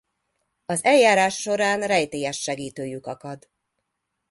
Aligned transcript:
Az 0.65 0.83
eljárás 0.83 1.37
során 1.41 1.79
rejtélyes 1.81 2.39
segítőjük 2.41 3.05
akad. 3.05 3.49